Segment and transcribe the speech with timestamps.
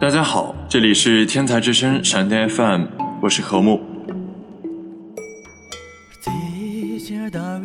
[0.00, 2.86] 大家好，这里是天才之声闪电 FM，
[3.20, 3.82] 我是何木。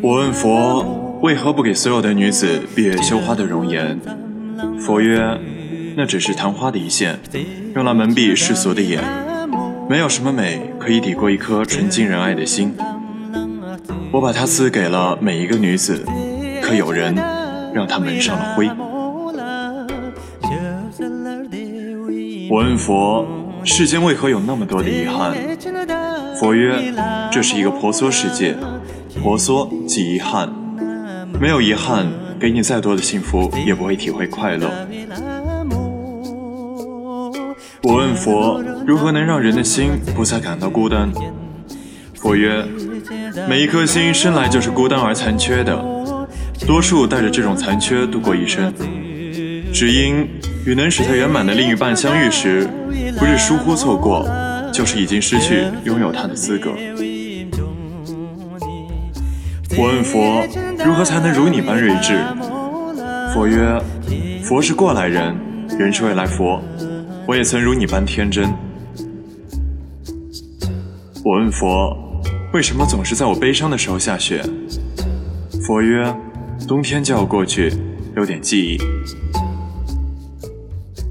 [0.01, 3.97] 我问佛，为何不给所有的女子闭月羞花的容颜？
[4.81, 5.39] 佛曰，
[5.95, 7.17] 那只是昙花的一现，
[7.73, 9.01] 用来蒙蔽世俗的眼。
[9.89, 12.75] 没有什么美可以抵过一颗纯净仁爱的心。
[14.11, 16.05] 我把它赐给了每一个女子，
[16.61, 17.15] 可有人
[17.73, 18.69] 让它蒙上了灰。
[22.49, 23.25] 我问佛，
[23.63, 25.33] 世间为何有那么多的遗憾？
[26.39, 26.93] 佛曰，
[27.31, 28.55] 这是一个婆娑世界，
[29.21, 30.49] 婆娑即遗憾，
[31.39, 32.07] 没有遗憾，
[32.39, 34.69] 给你再多的幸福也不会体会快乐。
[37.83, 41.11] 我问佛，如何能让人的心不再感到孤单？
[42.15, 42.65] 佛曰，
[43.47, 45.83] 每一颗心生来就是孤单而残缺的，
[46.67, 48.73] 多数带着这种残缺度过一生，
[49.73, 50.27] 只因。
[50.65, 52.67] 与能使他圆满的另一半相遇时，
[53.19, 54.27] 不是疏忽错过，
[54.73, 56.71] 就是已经失去拥有他的资格。
[59.77, 60.43] 我问佛，
[60.83, 62.19] 如何才能如你般睿智？
[63.31, 63.79] 佛曰：
[64.43, 65.35] 佛是过来人，
[65.77, 66.59] 人是未来佛。
[67.27, 68.51] 我也曾如你般天真。
[71.23, 71.95] 我问佛，
[72.53, 74.43] 为什么总是在我悲伤的时候下雪？
[75.67, 76.11] 佛曰：
[76.67, 77.71] 冬天就要过去，
[78.15, 78.79] 留点记忆。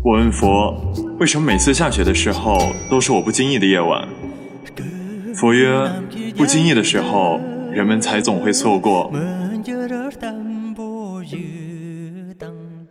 [0.05, 0.77] 我问佛，
[1.19, 2.59] 为什么每次下雪的时候
[2.91, 4.07] 都是我不经意的夜晚？
[5.35, 5.91] 佛曰：
[6.37, 7.41] 不经意的时候，
[7.73, 9.11] 人们才总会错过。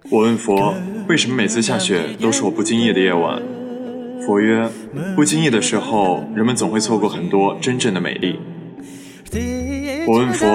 [0.09, 0.73] 我问佛，
[1.07, 3.39] 为什么每次下雪都是我不经意的夜晚？
[4.25, 4.67] 佛曰：
[5.15, 8.39] 不经意的时候，人们总会错过很多真正的美丽。
[10.07, 10.47] 我问佛，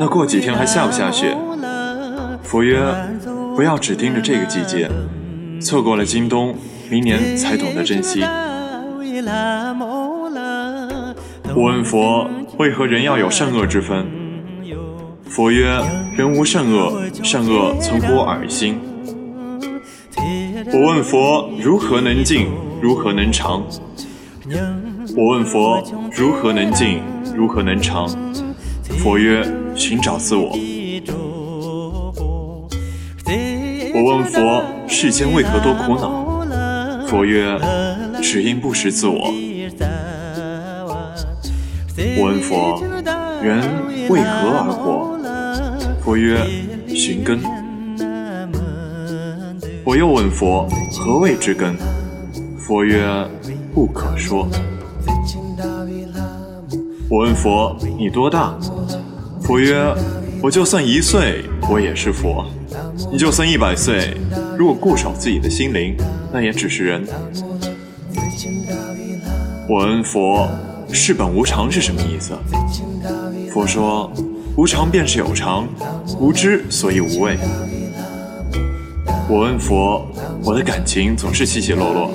[0.00, 1.36] 那过几天还下不下雪？
[2.42, 2.80] 佛曰：
[3.54, 4.90] 不要只盯着这个季节。
[5.60, 6.54] 错过了今冬，
[6.90, 8.20] 明年才懂得珍惜。
[11.54, 12.28] 我问佛，
[12.58, 14.06] 为何人要有善恶之分？
[15.24, 15.80] 佛曰：
[16.16, 18.78] 人无善恶，善恶从乎耳心。
[20.72, 22.48] 我问佛，如何能静？
[22.80, 23.62] 如何能长？
[25.16, 27.00] 我问佛，如何能静？
[27.34, 28.08] 如何能长？
[28.98, 29.42] 佛曰：
[29.74, 30.56] 寻找自我。
[33.94, 37.06] 我问佛，世间为何多苦恼？
[37.06, 37.58] 佛曰：
[38.22, 39.32] 只因不识自我。
[42.18, 42.82] 我问佛，
[43.42, 43.60] 人
[44.08, 45.18] 为何而活？
[46.00, 46.38] 佛曰：
[46.88, 47.40] 寻根。
[49.84, 51.76] 我又问佛，何谓之根？
[52.58, 53.06] 佛曰：
[53.74, 54.48] 不可说。
[57.08, 58.56] 我问佛，你多大？
[59.42, 59.94] 佛曰：
[60.42, 62.44] 我就算一岁，我也是佛。
[63.12, 64.14] 你就算一百岁，
[64.58, 65.94] 如果固守自己的心灵，
[66.32, 67.04] 那也只是人。
[69.68, 70.48] 我问佛，
[70.92, 72.34] 世本无常是什么意思？
[73.52, 74.10] 佛说，
[74.56, 75.68] 无常便是有常，
[76.18, 77.36] 无知所以无畏。
[79.28, 80.06] 我问佛，
[80.44, 82.10] 我的感情总是起起落落。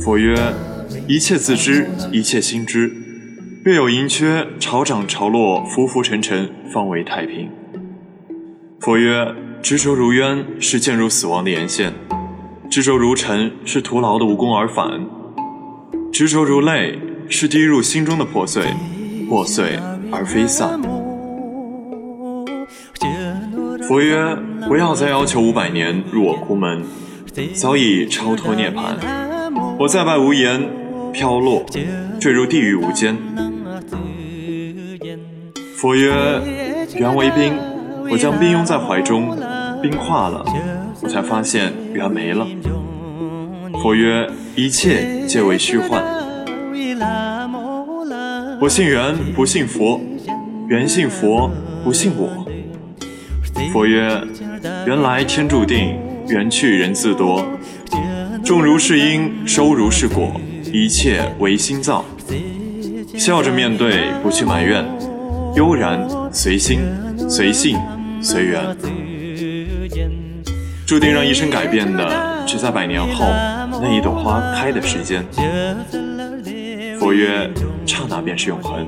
[0.00, 0.36] 佛曰，
[1.06, 2.92] 一切自知，一切心知。
[3.64, 7.50] 月有盈缺，潮涨潮落，浮浮沉沉，方为太平。
[8.80, 9.34] 佛曰。
[9.62, 11.92] 执着如渊，是渐入死亡的沿线；
[12.70, 15.00] 执着如尘，是徒劳的无功而返；
[16.12, 16.98] 执着如泪，
[17.28, 18.62] 是滴入心中的破碎，
[19.28, 19.78] 破碎
[20.10, 20.80] 而非散。
[23.86, 24.36] 佛曰：
[24.66, 26.82] 不要再要求五百年入我窟门，
[27.54, 28.96] 早已超脱涅槃。
[29.78, 30.66] 我再拜无言，
[31.12, 31.66] 飘落，
[32.18, 33.16] 坠入地狱无间。
[35.76, 36.12] 佛曰：
[36.96, 37.52] 缘为冰。
[38.10, 39.36] 我将冰拥在怀中，
[39.82, 40.44] 冰化了，
[41.02, 42.46] 我才发现缘没了。
[43.82, 46.02] 佛曰：一切皆为虚幻。
[48.60, 50.00] 我信缘，不信佛；
[50.68, 51.50] 缘信佛，
[51.84, 52.46] 不信我。
[53.72, 54.20] 佛曰：
[54.86, 55.96] 缘来天注定，
[56.28, 57.44] 缘去人自多。
[58.44, 60.32] 种如是因，收如是果，
[60.72, 62.04] 一切唯心造。
[63.16, 64.84] 笑着面对，不去埋怨，
[65.54, 66.80] 悠然随心
[67.28, 67.78] 随性。
[68.20, 68.76] 随缘，
[70.86, 73.26] 注定让一生改变的，只在百年后
[73.80, 75.24] 那一朵花开的时间。
[76.98, 77.50] 佛曰：
[77.86, 78.86] 刹那便是永恒。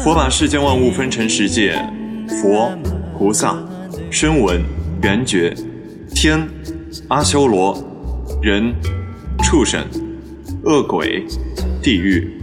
[0.00, 1.74] 佛把世间万物分成十界：
[2.42, 2.76] 佛、
[3.16, 3.56] 菩萨、
[4.10, 4.62] 声闻、
[5.02, 5.54] 缘觉、
[6.14, 6.46] 天、
[7.08, 7.76] 阿修罗、
[8.42, 8.74] 人、
[9.42, 9.82] 畜生、
[10.64, 11.24] 恶鬼、
[11.82, 12.40] 地狱。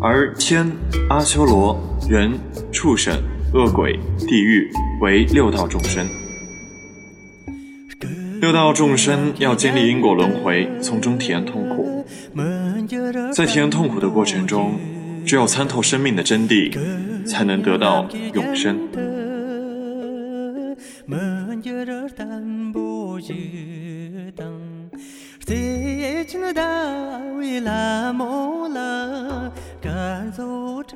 [0.00, 0.70] 而天、
[1.10, 1.76] 阿修罗、
[2.08, 2.38] 人、
[2.70, 3.20] 畜生、
[3.52, 3.98] 恶鬼、
[4.28, 6.06] 地狱为六道众生，
[8.40, 12.06] 六道众生要经历因果轮回，从中体验痛苦。
[13.34, 14.78] 在体验痛苦的过程中，
[15.26, 16.72] 只有参透生命的真谛，
[17.26, 18.78] 才能得到永生。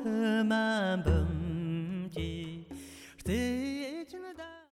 [0.03, 1.22] Remember.